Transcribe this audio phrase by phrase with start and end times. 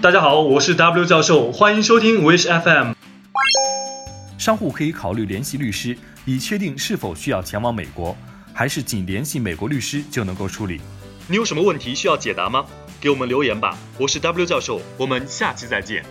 [0.00, 2.92] 大家好我是 w 教授欢迎收听 wish fm
[4.38, 8.16] 商户可以考虑联系律师以确定是否需要前往美国
[8.54, 10.80] 还是仅联系美国律师就能够处理。
[11.26, 12.64] 你有什么问题需要解答吗？
[13.00, 16.04] 给我们留言吧我是 w 教授我们下期再见。